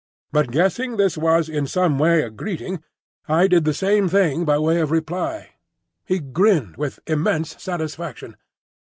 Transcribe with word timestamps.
But 0.31 0.49
guessing 0.49 0.97
this 0.97 1.15
was 1.15 1.47
in 1.47 1.67
some 1.67 1.99
way 1.99 2.23
a 2.23 2.31
greeting, 2.31 2.81
I 3.27 3.45
did 3.47 3.65
the 3.65 3.71
same 3.75 4.09
thing 4.09 4.45
by 4.45 4.57
way 4.57 4.79
of 4.81 4.89
reply. 4.89 5.51
He 6.07 6.17
grinned 6.17 6.75
with 6.75 6.99
immense 7.05 7.61
satisfaction. 7.61 8.35